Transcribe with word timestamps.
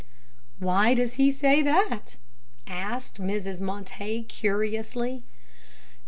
'""Why 0.57 0.95
does 0.95 1.13
he 1.21 1.29
say 1.29 1.61
that?" 1.61 2.17
asked 2.65 3.21
Mrs. 3.21 3.61
Montague, 3.61 4.23
curiously. 4.23 5.21